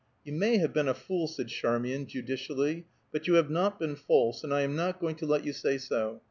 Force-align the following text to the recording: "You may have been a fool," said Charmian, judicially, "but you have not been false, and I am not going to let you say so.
"You 0.25 0.33
may 0.33 0.57
have 0.57 0.73
been 0.73 0.87
a 0.87 0.95
fool," 0.95 1.27
said 1.27 1.49
Charmian, 1.49 2.07
judicially, 2.07 2.87
"but 3.11 3.27
you 3.27 3.35
have 3.35 3.51
not 3.51 3.77
been 3.79 3.95
false, 3.95 4.43
and 4.43 4.51
I 4.51 4.61
am 4.61 4.75
not 4.75 4.99
going 4.99 5.13
to 5.17 5.27
let 5.27 5.45
you 5.45 5.53
say 5.53 5.77
so. 5.77 6.19